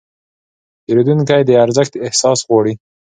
[0.83, 2.73] پیرودونکي د ارزښت احساس غواړي.